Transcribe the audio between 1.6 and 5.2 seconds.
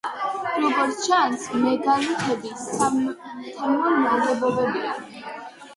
მეგალითები სათემო ნაგებობებია.